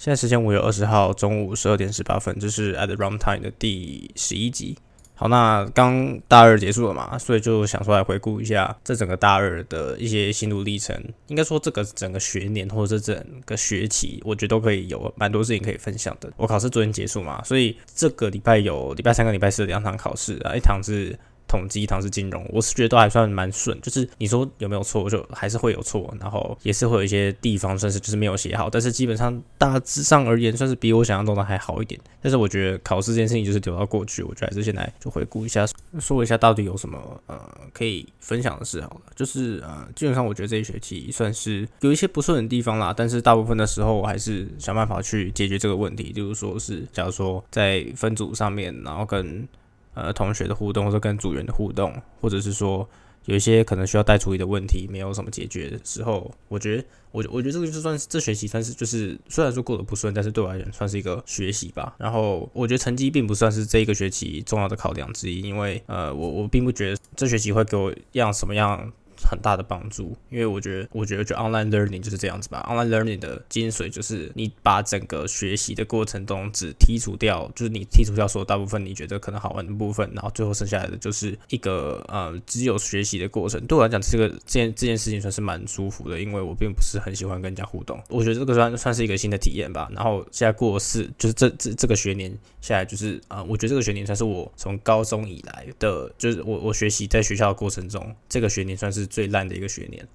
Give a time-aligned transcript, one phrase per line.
[0.00, 4.78] 现在时间五月二十号中午十二点十八分，这是 At the Runtime 的第十一集。
[5.14, 10.96] 好，那刚大二结束了嘛，所以就想说来回顾一下这整个大二的一些心路历程。
[11.26, 16.32] 应该说这个整个学年或者这整个学期，我觉得都可以有蛮多事情可以分享的。
[16.38, 21.14] 我考试昨天结束嘛，所以这个礼拜有礼拜三跟礼拜四两场考试啊，一堂是。
[21.50, 32.00] 统计一堂是金融，我是觉得都还算蛮顺，就是你说有没有错，就还是会有错，然后也是会有一些地方算是就是没有写好，但是基本上大致上而言，算是比我想象中的还好一点。
[32.22, 35.66] 但是我觉得考试这件事情就是留到过去，我觉得还是现在就回顾一下，
[35.98, 37.36] 说一下到底有什么呃
[37.72, 39.00] 可以分享的事好了。
[39.16, 49.48] 就是呃基本上我觉得这一学期算是有一些不顺的地方啦，但是大部分的时候我还是想办法去解决这个问题，就是说是假如说在分组上面，然后跟
[49.94, 52.88] 呃，同学的互动，或者跟组员的互动，或者是说
[53.24, 61.94] 有一些可能需要带处理的问题，没有什么解决的时候，我觉得，我我觉得这个就算是这学期算是就是虽然说过得不顺，但是对我而言算是一个学习吧。
[61.98, 68.92] 然后我觉得成绩并不算是这一个学期重要的考量之一，因为呃，我我并不觉得这学期会给我样什么样。
[69.28, 72.66] 很大的帮助，因为我觉得，我觉得就 online learning 就是这样子吧。
[72.68, 83.60] online learning 的精髓就是你把整个学习的过程中只剔除掉，就是你剔除掉所有大部分你觉得可能好玩的部分，然后最后剩下来的就是一个呃只有学习的过程。
[83.66, 88.00] 对我来讲，这个这件这件事情算是蛮舒服的，因为我并不是很喜欢跟人家互动。
[88.08, 89.90] 我觉得这个算算是一个新的体验吧。
[89.92, 99.09] 然后现在过四，就是这这这个学年下来，就是啊，我觉得这个学年算是我从高中以来的，就是我我学习在学校的过程中，这个学年算是。
[99.10, 100.06] 最烂的一个学年，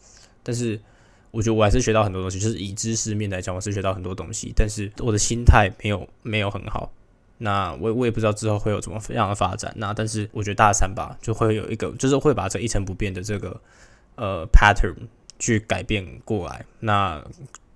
[0.41, 0.79] 但是
[1.29, 2.39] 我觉得我还是学到很多东西。
[2.39, 6.91] 就是以知识面来讲，我是学到很多东西，但是我的心态没有没有很好。
[7.37, 9.71] 那我我也不知道之后会有怎么样的发展。
[9.75, 13.61] 那但是我觉得大三吧，就会有一个，就是会把这一成不变的这个
[14.15, 14.95] 呃 pattern
[15.37, 16.65] 去改变过来。
[16.79, 17.21] 那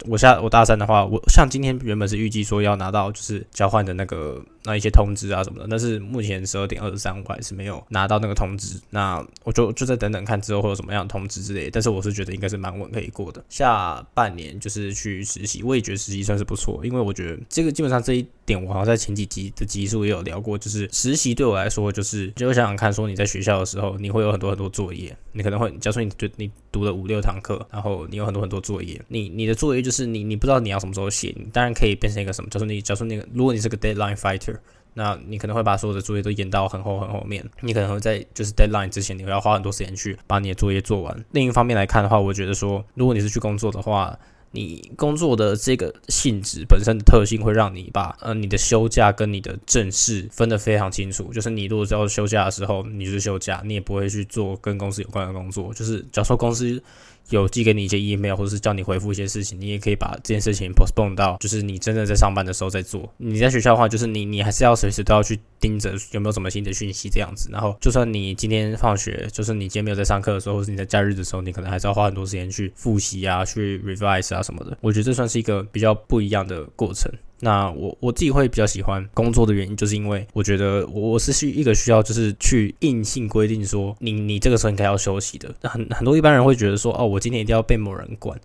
[0.05, 4.43] 我下我大三的话，我像今天原本是预计说要拿到就是交换的那个。
[4.69, 8.79] 那一些通知啊什么的，但是目前十二点二十三，我还是没有拿到那个通知。
[8.91, 11.71] 那我就就再等等看之后会有什么样的通知之类。
[11.71, 13.43] 但是我是觉得应该是蛮稳可以过的。
[13.49, 34.57] 下半年就是去实习，我也觉得实习算是不错，因为我觉得这个基本上这一点我好像在前几集的集数也有聊过，就是实习对我来说就是就想想看，说你在学校的时候你会有很多很多作业，你可能会假如说你读你读了五六堂课，然后你有很多很多作业，你你的作业就是你你不知道你要什么时候写，你当然可以变成一个什么，假如你假如说那个如果你是个 deadline fighter。
[34.95, 41.25] 那你可能会把所有的作业都延到很后很后面，你可能会在就是 deadline 之前，你会要花很多时间去把你的作业做完。
[41.31, 44.17] 另一方面来看的话，我觉得说，如果你是去工作的话，
[44.51, 51.31] 你工作的这个性质本身的特性会让你把呃你的休假跟你的正式分得非常清楚。
[51.33, 55.73] 就是你如果要休假的时候，你就是休假，你也不会去做跟公司有关的工作。
[55.73, 56.81] 就是假如说公司。
[57.29, 63.11] 有寄给你一些 email，或者是叫你回复一些事情，你也可以把这件事情 postpone 到，就是你真的在上班的时候再做。
[63.17, 67.49] 你在学校的话，就是你你还是要随时都要去盯着有没有什么新的讯息这样子。
[67.51, 74.77] 然后，就算你今天放学，就是你今天没有在上课的时候，或是你在假日的时候，你可能还是要花很多时间去复习啊，去 revise 啊什么的。
[74.81, 77.11] 我觉得这算是一个比较不一样的过程。
[77.41, 85.53] 那我我自己会比较喜欢工作的原因，就是因为我觉得我我是需一个需要就是去硬性规定说你你这个时候应该要休息的。
[85.61, 88.37] 很很多一般人会觉得说哦，我今天一定要被某人管，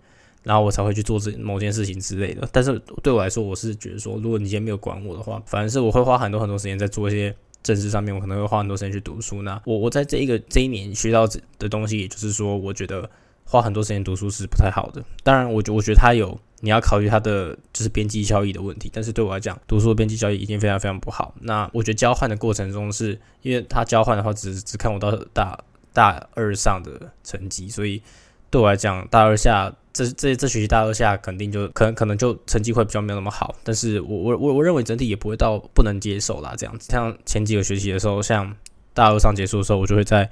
[0.43, 2.47] 然后我才会去做这某件事情之类的。
[2.51, 9.41] 但是对我来说，我是觉得说，如果你今天没有管我的话，反而是我会花很多很多时间在做一些政治上面，我可能会花很多时间去读书。
[9.41, 11.27] 那我我在这一个这一年学到
[11.59, 13.09] 的东西，也就是说，我觉得
[13.45, 15.01] 花很多时间读书是不太好的。
[15.23, 16.37] 当然，我觉我觉得他有。
[16.61, 21.35] 你要考虑它的就是边际效益的问题，但是对我来讲，读书的边际效益已经非常非常不好。
[21.41, 25.59] 那我觉得交换的过程中，是因为他交换的话，只只看我到大
[25.93, 28.01] 大二上的成绩，所以
[28.49, 33.53] 对我来讲，大二下这这这学期大二下肯定就可能可能就成绩会比较没有那么好。
[33.63, 36.89] 但是我我我我认为整体也不会到不能接受啦，这样子。
[36.89, 38.55] 像前几个学期的时候，像
[38.93, 40.31] 大二上结束的时候，我就会在。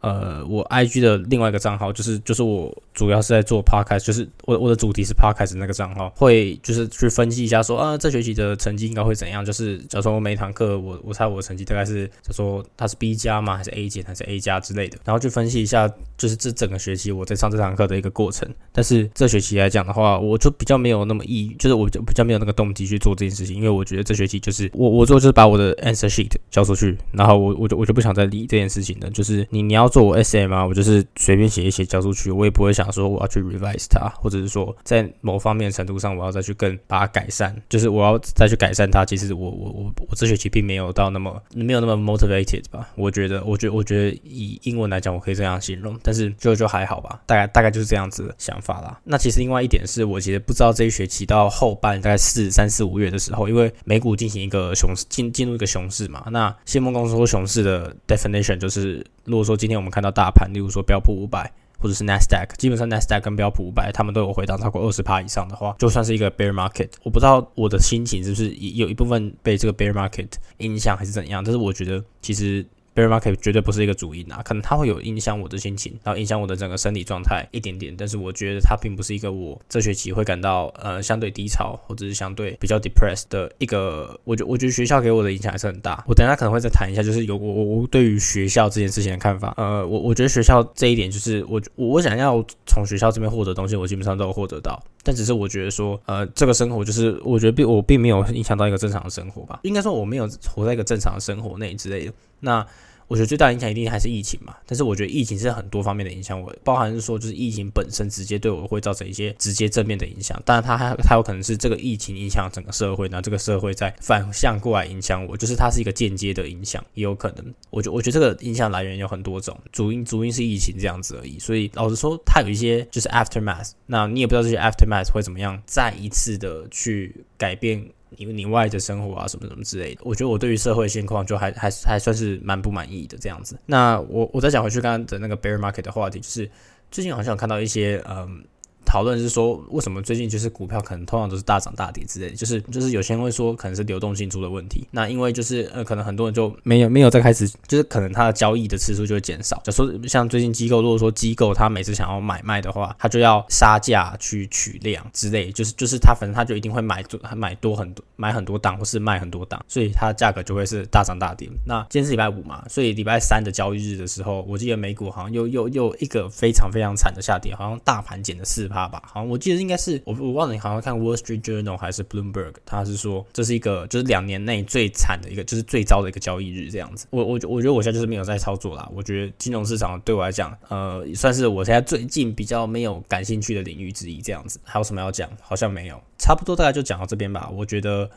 [0.00, 9.44] 呃，我 I G 的另外一个账号就是就是我主要是在做 podcast，就是我我的主题是 podcast 那个账号，会就是去分析一下说啊，这学期的成绩应该会怎样？
[9.44, 13.58] 就是假如说我每堂课我我猜我的成绩大概是，假如说它是 B 加吗？
[13.58, 14.02] 还是 A 减？
[14.04, 14.96] 还是 A 加之类的？
[15.04, 15.86] 然后去分析一下，
[16.16, 18.48] 就是这整个学期我在上这堂课的一个过程。
[18.72, 29.10] 但是这学期来讲的话，我就比较没有那么意，就是我就比较没有那个动机去做这件事情，因为我觉得这学期就是我我做就是把我的 answer sheet 交出去，然后我我就我就不想再理这件事情了。
[29.10, 29.89] 就是你你要。
[29.90, 39.04] 做我 SM 啊，我就是随便写一写交出去，我也不会想说我要去 revise 它，或者是说在某方面程度上我要再去更把它改善，就是我要再去改善它。
[39.04, 42.88] 其实我我我我这学期并没有到那么没有那么 motivated 吧？
[42.94, 48.98] 我觉得，我觉得我觉得以英文来讲，我可以这样形容，但是就就还好吧，大概大概就是这样子想法啦。
[49.04, 66.90] 那其实另外一点是我其实不知道这一学期到后半大概四三四五月的时候，因为美股进行一个熊市进进入一个熊市嘛，那谢梦公司说熊市的 definition 就是，如果说今天我们看到大盘，例如说标普五百或者是 Nasdaq，基本上 Nasdaq 跟标普五百，他们都有回档超过二十趴以上的话，就算是一个 bear market。
[67.02, 70.28] 我不知道我的心情是不是有一部分被这个 bear market
[70.58, 72.64] 影响还是怎样，但是我觉得其实。
[73.00, 86.04] Bear market 绝对不是一个主因啊，可能它会有影响我的心情，然后影响我的整个身体状态一点点，但是我觉得它并不是一个我这学期会感到呃相对低潮或者是相对比较 depressed 的一个，我觉我觉得学校给我的影响还是很大。
[86.06, 89.54] 我等下可能会再谈一下，就是有我我对于学校这件事情的看法。
[89.56, 102.12] 呃，我我觉得学校这一点就是我我想要从学校这边获得东西，我基本上都有获得到，但只是我觉得说呃这个生活就是我觉得并我并没有影响到一个正常的生活吧，应该说我没有活在一个正常的生活内之类的。
[102.40, 102.66] 那
[103.10, 117.52] 我觉得最大的影响一定还是疫情嘛，但是我觉得疫情是很多方面的影响我，包含是说就是疫情本身直接对我会造成一些直接正面的影响，当然它还它有可能是这个疫情影响整个社会，那这个社会再反向过来影响我，就是它是一个间接的影响，也有可能。
[117.70, 127.84] 我觉我觉得这个影响来源有很多种，主因主因是疫情这样子而已，所以老实说，它有一些就是 aftermath，那你也不知道这些 aftermath 会怎么样再一次的去改变。
[128.16, 133.58] 你你外的生活啊，什么什么之类的，我觉得我对于社会现况就还还还算是蛮不满意的这样子。
[133.66, 136.50] 那我我再讲回去刚刚的那个 bear market 的话题，就是
[136.90, 138.44] 最近好像看到一些嗯。
[138.84, 144.86] 讨论是说，为什么最近就是股票可能通常都是大涨大跌之类，就是就是有些人会说可能是流动性出了问题。
[144.90, 149.60] 那因为就是呃，可能很多人就没有没有再开始，就是可能他的交易的次数就会减少。
[149.64, 161.48] 就说像最近机构，如果说机构他每次想要买卖的话，他就要杀价去取量之类，就是就是他反正他就一定会买多买多很多买很多档或是卖很多档，所以它的价格就会是大涨大跌。
[161.64, 168.80] 那今天是礼拜五嘛，所以礼拜三的交易日的时候，我记得美股好像又又又一个非常非常惨的下跌，好像大盘减了四趴。
[168.88, 177.06] 吧，好像，我记得应该是我我忘了，你好像看 Wall Street Journal 还是 Bloomberg，他是说这是一个就是两年内最惨的一个，就是最糟的一个交易日这样子。
[177.10, 178.88] 我我我觉得我现在就是没有在操作啦。
[178.94, 184.58] 我觉得金融市场对我来讲，呃，算是我现在最近比较没有感兴趣的领域之一这样子。
[184.64, 185.30] 还有什么要讲？
[185.40, 187.50] 好像没有，差不多大概就讲到这边吧。
[187.52, 188.10] 我觉得，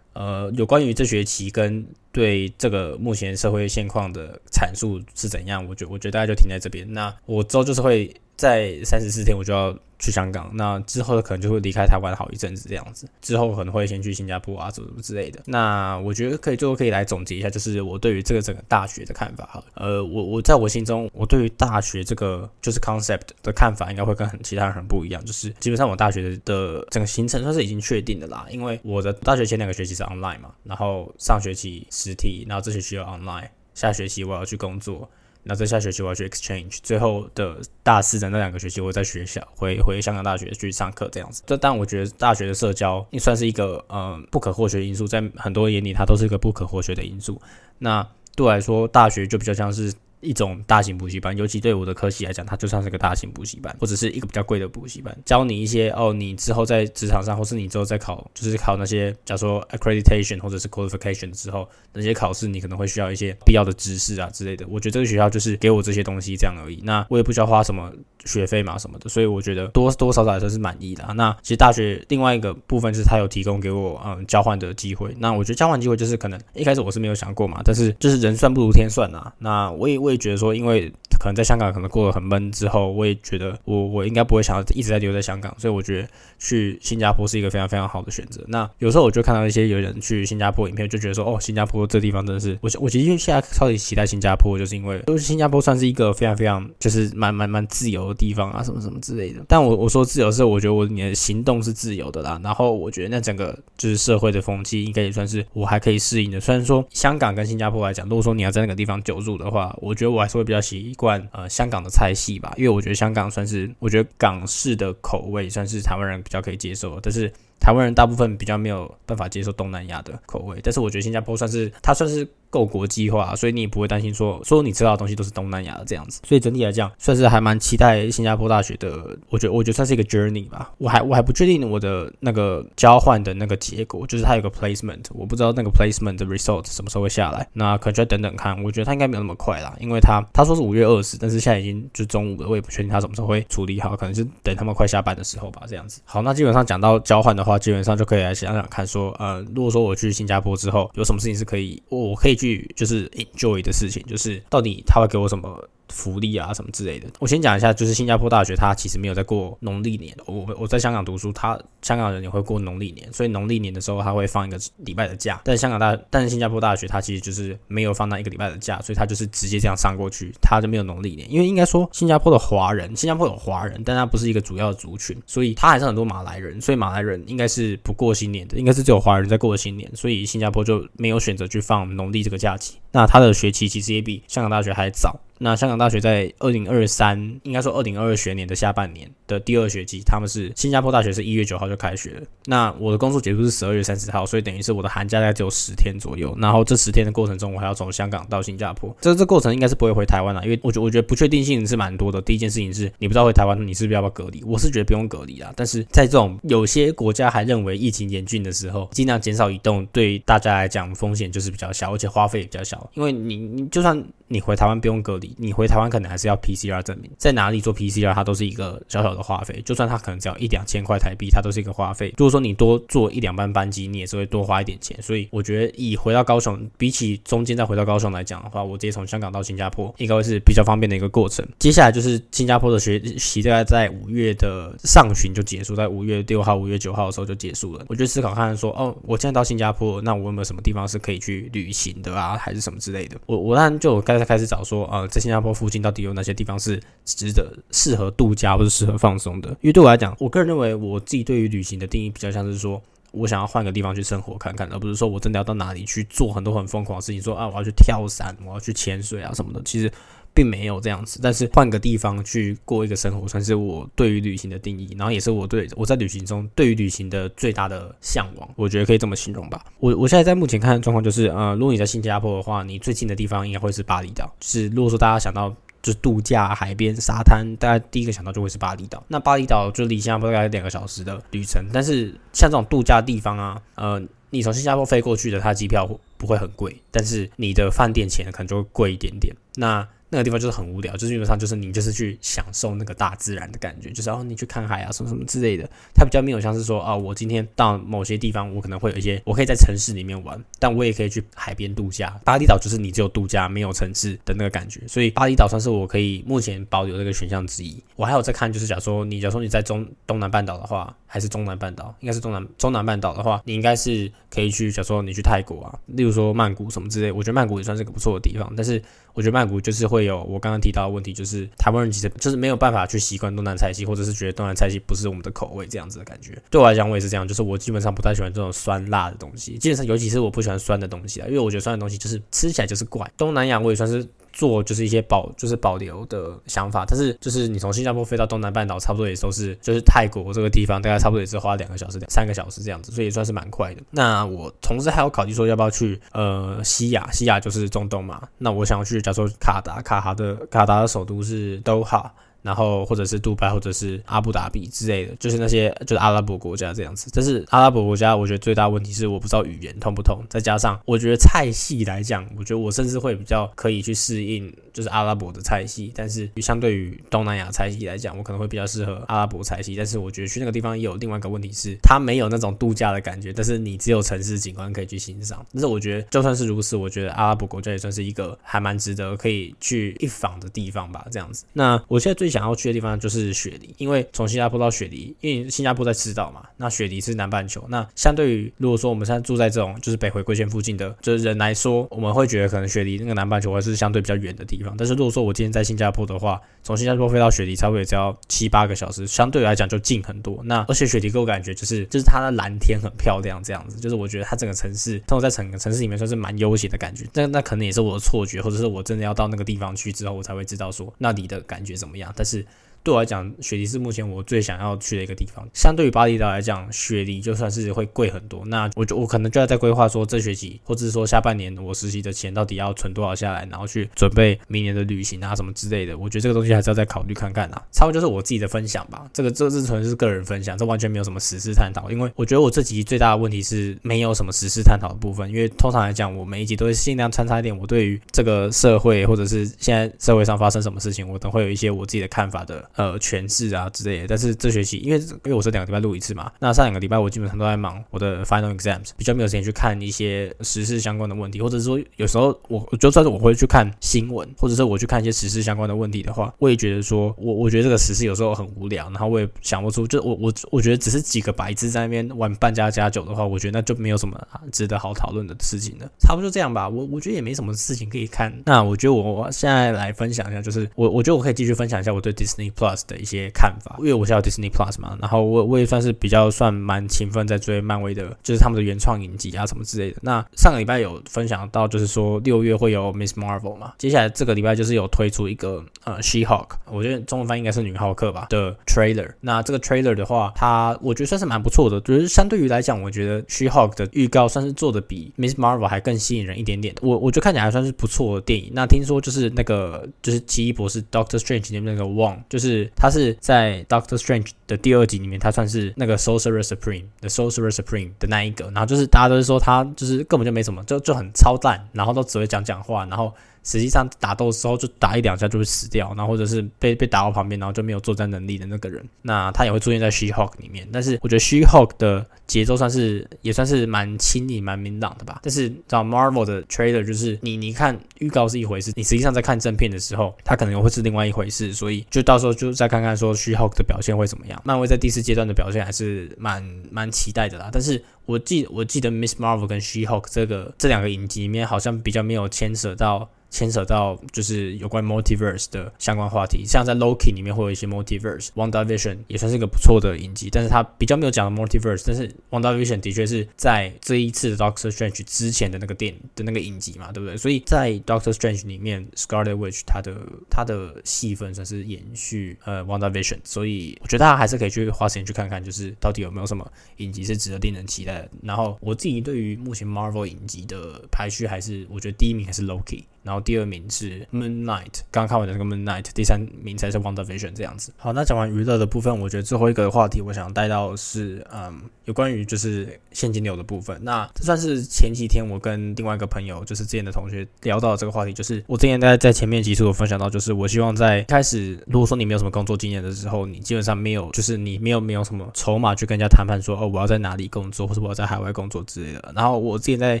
[0.14, 6.90] 呃，有关于这学期跟对这个目前社会现况的阐述是怎样，我觉我觉得大家就停在这边。
[6.92, 9.76] 那我之后就是会在三十四天，我就要。
[10.02, 15.40] 去香港，那之后的可能就会离开台湾好一阵子这样子，之后可能会先去新加坡啊，什么之类的。
[15.46, 19.62] 那我觉得可以最后可以来总结一下，就是我对于这个整个大学的看法哈。
[19.74, 25.24] 呃，我我在我心中，我对于大学这个就是 concept 的看法，应该会跟很其他人很不一样。
[25.24, 35.08] 就是基本上我大学的整个行程算是已经确定的啦，因为我的大学前两个学期是 online 嘛，然后上学期实体，然后这学期又 online，下学期我要去工作。
[35.44, 41.42] 那在下学期我要去 exchange，最后的大四的那两个学期我在学校回回香港大学去上课这样子。
[41.46, 47.40] 这但我觉得大学的社交也算是一个呃不可或缺的因素，在很多眼里它都是一个不可或缺的因素。
[47.78, 48.06] 那
[48.36, 49.92] 对我来说，大学就比较像是。
[50.22, 64.64] 一种大型补习班，尤其对我的科系来讲，它就算是个大型补习班，或者是一个比较贵的补习班，教你一些哦，你之后在职场上，或是你之后在考，就是考那些，假如说 accreditation 或者是 qualification 之后，那些考试你可能会需要一些必要的知识啊之类的。
[64.68, 67.92] 我觉得这个学校就是给我这些东西这样而已，那我也不需要花什么
[68.24, 71.04] 学费嘛什么的，所以我觉得多多少少来说是满意的。
[71.14, 80.92] 那其实大学另外一个部分是他有提供给我嗯交换的机会，那我觉得交换机会就是可能一开始我是没有想过嘛，但是就是人算不如天算啊，那我也我会觉得说因为。
[81.22, 88.42] 可能在香港可能过得很闷，之后我也觉得我我应该不会想要一直在留在香港，所以我觉得去新加坡是一个非常非常好的选择。
[88.48, 99.44] 那有时候我就看到一些有人去新加坡影片，就觉得说哦，新加坡这地方真的是我我其实现在超级期待新加坡，就是因为就是新加坡算是一个非常非常就是蛮蛮蛮自由的地方啊，什么什么之类的。
[99.46, 106.40] 但我我说自由是我觉得我你的行动是自由的啦，然后我觉得那整个就是社会的风气应该也算是我还可以适应的。
[106.40, 111.11] 虽然说香港跟新加坡来讲，如果说你要在那个地方久住的话，我觉得我还是会比较习惯。
[111.32, 120.60] 呃，香港的菜系吧，因为我觉得香港算是，我觉得港式的口味算是台湾人比较可以接受，但是台湾人大部分比较没有办法接受东南亚的口味。
[120.62, 126.20] 但是我觉得新加坡算是，它算是够国际化，所以你也不会担心说说你知道的东西都是东南亚的这样子。
[126.22, 129.18] 所以整体来讲，算是还蛮期待新加坡大学的。
[129.30, 130.70] 我觉得我觉得算是一个 journey 吧。
[130.76, 137.48] 我还我还不确定我的那个交换的那个结果，就是它有个 placement，我不知道那个 placement 的 result 什么时候会下来。
[137.54, 138.62] 那可能就要等等看。
[138.62, 146.02] 我觉得他应该没有那么快啦，因为他他说是五月二十，但是现在已经就中午了，我也不确定他什么时候会处理好，可能是等他们快下班的时候吧，这样子。
[146.04, 155.68] 好，那基本上讲到交换的话，基本上就可以来想想看，说呃，如果说我去新加坡之后，有什么事情是可以我可以去就是 enjoy 的事情，就是到底他会给我什么？
[155.88, 160.16] 福利啊什么之类的，我先讲一下，就是新加坡大学它其实没有在过农历年。
[160.26, 165.40] 我我在香港读书，他香港人也会过农历年，所以农历年的时候他会放一个礼拜的假。
[165.44, 171.30] 但香港大，但是新加坡大学它其实就是没有放那一个礼拜的假，所以他就是直接这样上过去，他就没有农历年。
[171.30, 182.78] 因为应该说新加坡的华人，新加坡有华人，但他不是一个主要的族群，所以他还是很多马来人，所以马来人应该是不过新年的，应该是只有华人在过新年，所以新加坡就没有选择去放农历这个假期。
[182.92, 185.18] 那他的学期其实也比香港大学还早。
[185.42, 192.22] 那香港大学在二零二三，应该说二零二二学年的下半年的第二学期，他们是新加坡大学是一月九号就开学了。
[192.46, 196.32] 那我的工作结束是十二月三十号，所以等于是我的寒假大概只有十天左右。
[196.38, 202.22] 然后这十天的过程中，我还要从香港到新加坡，这这过程应该是不会回台湾了，因为我觉我觉得不确定性是蛮多的。
[202.22, 204.44] 第一件事情是你不知道回台湾，你是不是要不要隔离？
[204.44, 212.88] 我是觉得不用隔离啦，但是在这种有些国家还认为疫情严峻的时候，尽量减少移动，对大家来讲风险就是比较小，而且花费也比较小。
[212.94, 219.62] 因为你你就算你回台湾不用隔离，你回台湾可能还是要 PCR 证明，在哪里做 PCR，它都是一个小小的花费。
[219.64, 222.12] 就算它可能只要一两千块台币，它都是一个花费。
[222.16, 225.00] 如果说你多坐一两班班机，你也是会多花一点钱。
[225.02, 231.46] 所以我觉得以回到高雄，比起中间再回到高雄来讲的话，我直接从香港到新加坡应该会是比较方便的一个过程。
[231.58, 237.84] 接下来就是新加坡的学习，大概在五月的上旬就结束，在五月六号、五月九号的时候就结束了。
[237.88, 243.16] 我就思考看说，哦，我现在到新加坡，那我有没有什么地方是可以去旅行的啊，还是什么之类的？
[243.26, 246.82] 我我当然就开始开始找说，呃，在新加坡附近到底有哪些地方是。
[247.04, 259.90] 值得适合度假或者适合放松的，因为对我来讲，我个人认为我自己对于旅行的定义比较像是说，我想要换个地方去生活看看，而不是说我真的要到哪里去做很多很疯狂的事情，说啊我要去跳伞，我要去潜水啊什么的，其实
[260.34, 261.20] 并没有这样子。
[261.22, 269.64] 但是换个地方去过一个生活，算是我对于旅行的定义，然后也是我对我在旅行中对于旅行的最大的向往，我觉得可以这么形容吧。
[269.78, 274.32] 我我现在在目前看的状况就是，呃，如果你在新加坡的话，你最近的地方应该会是巴厘岛。
[274.40, 275.54] 是如果说大家想到。
[275.82, 279.02] 就是度假、海边、沙滩，大家第一个想到就会是巴厘岛。
[279.08, 285.84] 那巴厘岛就离新加坡大概两个小时的旅程，但是像这种度假地方啊，呃，你从新加坡飞过去的，它机票
[286.16, 289.34] 不会很贵，但是你的饭店钱可能就会贵一点点。
[289.56, 302.14] 那那个地方就是很无聊，就是基本上就是你就是去享受那个大自然的感觉，就是哦你去看海啊什么什么之类的，它比较没有像是说哦我今天到某些地方，我可能会有一些我可以在城市里面玩，但我也可以去海边度假。
[302.24, 307.82] 巴厘岛就是你只有度假没有城市的那个感觉，所以巴厘岛算是我可以目前保留这个选项之一。
[307.96, 318.82] 我还有在看，就是假如说你假如说你在中东南半岛的话，还是中南半岛，应该是中南中南半岛的话，你应该是可以去，假如说你去泰国啊，例如说曼谷什么之类，我觉得曼谷也算是个不错的地方，但是。
[319.14, 326.32] 我觉得曼谷就是会有我刚刚提到的问题，就是台湾人其实就是没有办法去习惯东南菜系，或者是觉得东南菜系不是我们的口味这样子的感觉。
[326.48, 333.06] 对我来讲，我也是这样，就是我基本上不太喜欢这种酸辣的东西，基本上尤其是我不喜欢酸的东西啊，因为我觉得酸的东西就是吃起来就是怪。
[333.18, 334.08] 东南亚我也算是。
[334.32, 343.82] 做就是一些保就是保留的想法，但是就是你从新加坡飞到东南半岛，差不多也都是就是泰国这个地方，大概差不多也是花两个小时、三个小时这样子，所以也算是蛮快的。
[343.90, 348.22] 那我同时还有考虑说要不要去呃西亚，西亚就是中东嘛。
[348.38, 352.12] 那我想要去，假如说卡达，卡哈的卡达的首都是都哈。
[352.42, 357.10] 然后或者是杜拜，或者是阿布达比之类的，就是那些就是阿拉伯国家这样子。
[357.14, 365.92] 但是阿拉伯国家，我觉得最大问题是我不知道语言通不通，再加上我觉得菜系来讲，我觉得我甚至会比较可以去适应，就是阿拉伯的菜系。
[365.94, 369.76] 但是相对于东南亚菜系来讲，我可能会比较适合阿拉伯菜系。
[369.76, 375.44] 但是我觉得去那个地方也有另外一个问题是，它没有那种度假的感觉，但是你只有城市景观可以去欣赏。
[375.52, 381.06] 但是我觉得就算是如此，我觉得阿拉伯国家也算是一个还蛮值得可以去一访的地方吧。
[381.10, 383.32] 这样子，那我现在最想要去的地方就是。
[383.42, 387.64] 雪梨，因为从新加坡到雪梨，因为新加坡在赤道嘛，那雪梨是南半球。
[387.68, 394.74] 那相对于如果说我们现在住在这种就是北回归线附近的，就是人来说，我们会觉得可能雪梨那个南半球还是相对比较远的地方。
[394.76, 400.40] 但是如果说我今天在新加坡的话，从新加坡飞到雪梨差不多也只要七八个小时，相对来讲就近很多。
[400.44, 407.06] 那而且雪梨给我感觉就是就是它的蓝天很漂亮，这样子，就是我觉得它整个城市，通过在整个城市里面算是蛮悠闲的感觉。
[407.14, 412.12] 那那可能也是我的错觉，或者是我真的要到那个地方去之后，我才会知道说那里的感觉怎么样。
[412.22, 412.46] 但是
[412.84, 415.46] 对我来讲，雪梨是目前我最想要去的一个地方。
[415.54, 418.44] 相对于巴厘岛来讲，雪梨就算是会贵很多。
[418.46, 425.96] 那我就我可能就要在规划说，这学期或者是说下半年我实习的钱到底要存多少下来，然后去准备明年的旅行啊什么之类的。
[425.96, 427.62] 我觉得这个东西还是要再考虑看看啊。
[427.70, 429.08] 差不多就是我自己的分享吧。
[429.12, 431.90] 这个这是纯是个人分享，这完全没有什么实事探讨。
[431.90, 435.28] 因为我觉得我这集最大的问题是没有什么实事探讨的部分。
[435.30, 444.06] 因为通常来讲，我每一集都会尽量穿插一点我对于这个社会或者是现在社会上发生什么事情，我都会有一些我自己的看法的呃诠释啊之类的。
[444.08, 465.90] 但是这学期因为因为我是两个礼拜录一次嘛，那上两个礼拜我基本上都在忙我的 final exams，比较没有时间去看一些时事相关的问题，或者说有时候我就算是我会去看新闻，或者是我去看一些时事相关的问题的话，我也觉得说我我觉得这个时事有时候很无聊，然后我也想不出，就我我我觉得只是几个白字在那边玩半加加九的话，我觉得那就没有什么值得好讨论的事情了。
[465.98, 468.32] 差不多就这样吧，我我觉得也没什么事情可以看。
[468.44, 479.96] 那我觉得我现在来分享一下，就是我我觉得我可以继续分享一下我对 Disney Plus 的一些看法，因为我是要 Disney Plus 嘛，然后我我也算是比较算蛮勤奋在追漫威的，就是他们的原创影集啊什么之类的。
[480.02, 489.10] 那上个礼拜有分享到，就是说六月会有 Miss Marvel 嘛，接下来这个礼拜就是有推出一个呃 She Hulk，我觉得中文翻译应该是女浩克吧的 trailer。
[489.20, 496.74] 那这个 trailer 的话，它我觉得算是蛮不错的，就是相对于来讲，我觉得 She Hulk 的预告算是做的比 Miss Marvel 还更吸引人一点点。
[496.82, 498.52] 我我觉得看起来还算是不错的电影。
[498.54, 508.46] 那听说就是那个就是奇异博士 Doctor Strange 里面那个 Wong，就是他是在 Doctor Strange 的第二集里面，他算是那个 Sorcerer Supreme 的 Sorcerer Supreme 的那一个。
[508.46, 513.12] 然后就是大家都是说他就是根本就没什么，就就很超赞，然后都只会讲讲话，然后。
[513.44, 520.68] 实际上打斗的时候就打一两下就会死掉，然后或者是被被打到旁边，然后就没有作战能力的那个人，那他也会出现在 She Hulk 里面。
[520.72, 525.20] 但是我觉得 She Hulk 的节奏算是也算是蛮轻盈、蛮明朗的吧。
[525.22, 531.52] 但是找 Marvel 的 trailer 就是你你看预告是一回事，你实际上在看正片的时候，它可能会是另外一回事。
[531.52, 534.40] 所以就到时候就再看看说 She Hulk 的表现会怎么样。
[534.44, 537.50] 漫威在第四阶段的表现还是蛮蛮期待的啦。
[537.52, 543.10] 但是我记我记得 Miss Marvel 跟 She Hulk 这个这两个影集里面好像比较没有牵扯到。
[543.32, 557.16] 牵扯到就是有关 multiverse 的相关话题，像在 Loki 里面会有一些 multiverse，Wanda Vision 也算是一个不错的影集，但是它比较没有讲 multiverse，但是 Wanda Vision 的确是在这一次的 Doctor Strange 之前的那个电的那个影集嘛，对不对？
[557.16, 559.96] 所以在 Doctor Strange 里面，Scarlet Witch 它的
[560.28, 566.46] 它的戏份算是延续呃 Wanda Vision，所以我觉得大家还是可以去花时间去看看，就是到底有没有什么
[566.76, 568.10] 影集是值得令人期待的。
[568.22, 572.84] 然后我自己对于目前 Marvel 影集的排序，还是我觉得第一名还是 Loki。
[573.04, 577.72] 然后第二名是 Moonlight，刚刚看完的那个 Moonlight，第三名才是 Wonder Vision 这样子。
[577.76, 583.78] 好，那讲完娱乐的部分，我觉得最后一个话题我想带到是，嗯，有关于就是现金流的部分。
[583.82, 599.12] 那这算是前几天我跟另外一个朋友，就是之前的同学聊到这个话题，就是我之前在在前面几次有分享到，就是我希望在开始，如果说你没有什么工作经验的时候，你基本上没有，就是你没有没有什么筹码去跟人家谈判说，哦，我要在哪里工作，或者我要在海外工作之类的。
[599.14, 600.00] 然后我之前在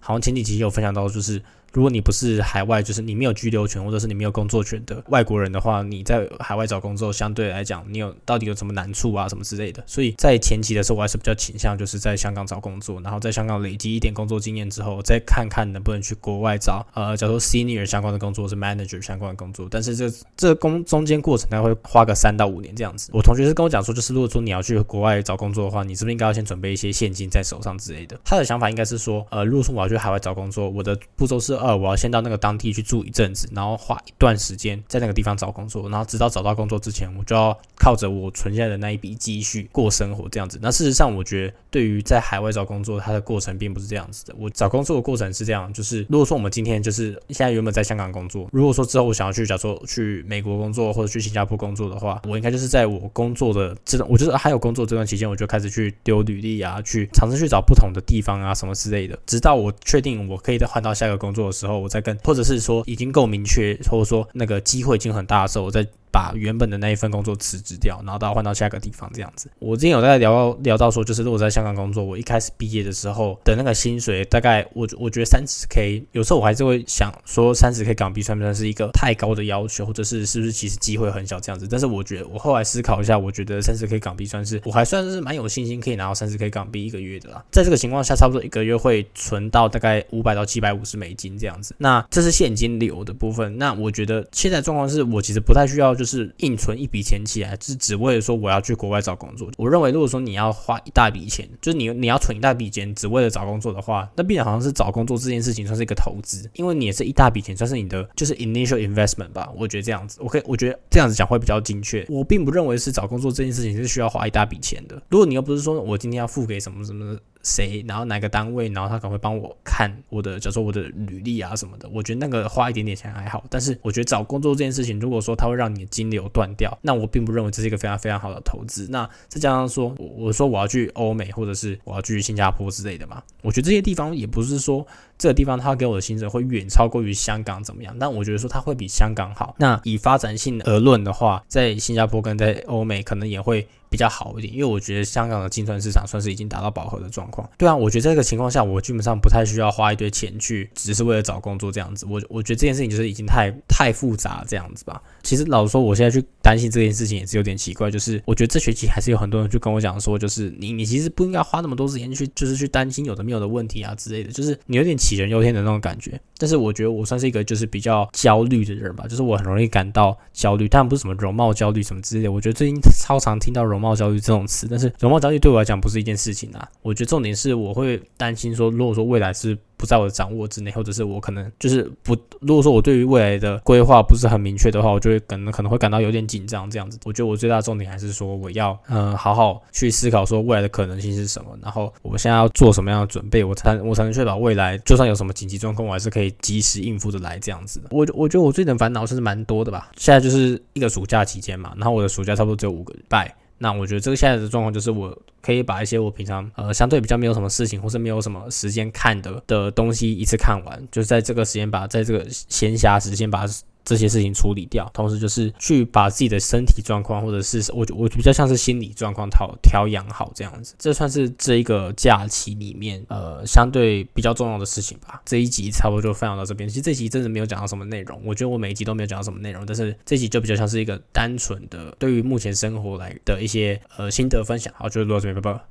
[0.00, 1.40] 好像前几期有分享到，就是。
[1.74, 9.82] 如果你不是海外，就是你没有居留权，或者是你没有工作权的外国人的话，你在海外找工作相对来讲，你有到底有什么难处啊，什么之类的。
[9.84, 19.66] 所以在前期的时候，我还是比较倾向就是在香港找工作，然后在香港累积一点工作经验之后，再看看能不能去国外找呃，假如 senior 相关的工作，是 manager 相关的工作。
[19.68, 23.10] 但是这这工中间过程大概会花个三到五年这样子。
[23.12, 28.16] 我同学是跟我讲说，就是如果说你要去国外找工作的话，你是不是应该要先准备一些现金在手上之类的？
[28.24, 32.34] 他的想法应该是说，呃，如果说我要去海外找工作，我的步骤是二，我要先到那个。
[32.44, 40.58] 当地去住一阵子，然后花一段时间在那个地方找工作，然后直到找到工作之前，我就要靠着我存下的那一笔积蓄过生活这样子。
[40.60, 44.34] 那事实上，我觉得对于在海外找工作，它的过程并不是这样子的。
[44.38, 62.14] 我找工作的过程是这样，就是如果说我们今天就是现在原本在香港工作，如果说之后我想要去，假如说去美国工作或者去新加坡工作的话，我应该就是在我工作的这段，我就是还有工作这段期间，我就开始去丢履历啊，去尝试去找不同的地方啊什么之类的，直到我确定我可以再换到下一个工作时候，我再跟。
[62.24, 65.86] 或者是说已经够明确，或者说那个机会已经很大的时候，我再。
[66.14, 69.50] 把原本的那一份工作辞职掉，然后到换到下一个地方这样子。
[69.58, 81.66] 我之前有在聊到聊到说，就是如果在香港工作，我一开始毕业的时候的那个薪水，大概我我觉得三十 K，有时候我还是会想说三十 K 港币算不算是一个太高的要求，或者是是不是其实机会很小这样子。
[81.68, 87.44] 但是我觉得我后来思考一下，我觉得三十 K 港币算是我还算是蛮有信心可以拿到三十 K 港币一个月的啦。
[87.50, 91.74] 在这个情况下，差不多一个月会存到大概五百到七百五十美金这样子。
[91.78, 93.58] 那这是现金流的部分。
[93.58, 96.03] 那我觉得现在状况是我其实不太需要就。
[96.04, 99.50] 就是硬存一笔钱起来，是只为了说我要去国外找工作。
[99.56, 109.50] 我认为，如果说你要花一大笔钱，就是你你要存一大笔钱，只为了找工作的话，那必然好像是找工作这件事情算是一个投资，因为你也是一大笔钱，算是你的就是 initial investment 吧。
[109.56, 112.04] 我觉得这样子，我可以，我觉得这样子讲会比较精确。
[112.10, 115.02] 我并不认为是找工作这件事情是需要花一大笔钱的。
[115.08, 117.16] 如果你又不是说我今天要付给什么什么。
[117.44, 123.44] 谁，然后哪个单位，然后他可能会帮我看我的，假如说我的履历啊什么的，我觉得那个花一点点钱还好。
[123.50, 128.88] 但是我觉得找工作这件事情，如果说它会让你的金流断掉，那我并不认为这是一个非常非常好的投资。
[128.90, 134.86] 那再加上说，我我说我要去欧美，或者是我要去新加坡之类的嘛，我觉得这些地方也不是说
[135.18, 139.54] 这个地方他给我的薪水会远超过于香港怎么样，但我觉得说它会比香港好。
[139.58, 143.66] 那以发展性而论的话，在新加坡跟在欧美可能也会。
[143.94, 147.48] 比较好一点，因为我觉得香港的金砖市场算是已经达到饱和的状况。
[147.56, 152.04] 对啊，我觉得这个情况下，我基本上不太需要花一堆钱去，只是为了找工作这样子。
[152.10, 155.00] 我我觉得这件事情就是已经太太复杂这样子吧。
[155.22, 157.88] 其实老实说，我现在去担心这件事情也是有点奇怪。
[157.88, 166.20] 就是我觉得这学期还是有很多人就跟我讲说，就是你你其实不应该花那么多时间去，就是去担心有的没有的问题啊之类的，就是你有点杞人忧天的那种感觉。
[166.36, 172.32] 但是我觉得我算是一个就是比较焦虑的人吧，就是我很容易感到焦虑，但不是什么容貌焦虑什么之类的。
[172.32, 176.66] 我觉得最近超常听到容貌焦虑这种词，但是容貌焦虑对我来讲不是一件事情啊。
[176.82, 179.56] 我觉得重点是我会担心说，如果说未来是。
[179.76, 186.96] 不在我的掌握之内，或者是我可能就是不，如果说我对于未来的规划不是很明确的话，我就会可能可能会感到有点紧张这样子。
[187.04, 197.88] 我觉得我最大的重点还是说，我要嗯好好去思考说未来的可能性是什么，然后我们现在要做什么样的准备，我才我才能确保未来就算有什么紧急状况，我还是可以及时应付的来这样子的。
[197.90, 199.90] 我我觉得我最近烦恼是蛮多的吧。
[199.98, 203.34] 现在就是一个暑假期间嘛，然后我的暑假差不多只有五个礼拜。
[203.64, 213.46] 那我觉得这个现在的状况就是，我可以把一些我平常呃相对比较没有什么事情，或是没有什么时间看的的东西一次看完，就是在这个时间把在这个闲暇时间把。
[213.84, 225.20] 这些事情处理掉，同时就是去把自己的身体状况，或者是我我比较像是心理状况调调养好这样子，这算是这一个假期里面呃相对比较重要的事情吧。
[225.24, 226.68] 这一集差不多就分享到这边。
[226.68, 234.72] 其实这集真的没有讲到什么内容，我觉得我每一集都没有讲到什么内容，但是这集就比较像是一个单纯的对于目前生活来的一些呃心得分享。
[234.76, 235.60] 好，就录到这边，拜拜。